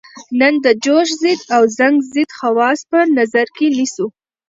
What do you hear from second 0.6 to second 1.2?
د جوش